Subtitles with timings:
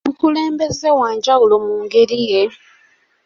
[0.03, 2.41] Buli mukulembeze wa njawulo mu ngeri ye.